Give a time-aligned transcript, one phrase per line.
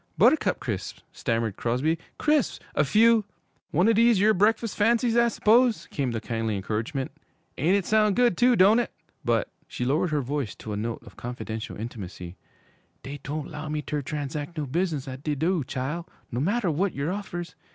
[0.17, 1.99] 'Buttercup Crisps!' stammered Crosby.
[2.17, 2.59] 'Crisps!
[2.73, 3.23] A few'
[3.71, 7.11] 'One o' dese yere breakfus' fancies, I s'pose?' came the kindly encouragement.
[7.55, 8.91] 'An' it soun' good, too, doan't it?
[9.23, 12.35] But' she lowered her voice to a note of confidential intimacy
[13.03, 16.95] 'dey doan't 'low me ter transac' no business at de do', chile, no matter w'at
[16.95, 17.53] yer offers.